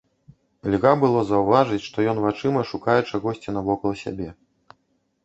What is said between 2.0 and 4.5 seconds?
ён вачыма шукае чагосьці навокал сябе.